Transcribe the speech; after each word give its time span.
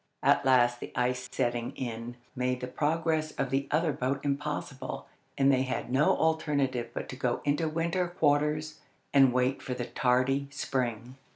At 0.23 0.43
last 0.43 0.79
the 0.79 0.91
ice 0.95 1.29
setting 1.31 1.73
in 1.77 2.17
made 2.35 2.59
the 2.59 2.65
progress 2.65 3.33
of 3.33 3.51
the 3.51 3.67
other 3.69 3.93
boat 3.93 4.19
impossible, 4.25 5.05
and 5.37 5.51
they 5.53 5.61
had 5.61 5.91
no 5.91 6.17
alternative 6.17 6.89
but 6.91 7.07
to 7.09 7.15
go 7.15 7.39
into 7.45 7.69
winter 7.69 8.07
quarters 8.07 8.79
and 9.13 9.31
wait 9.31 9.61
for 9.61 9.75
the 9.75 9.85
tardy 9.85 10.47
spring. 10.49 11.17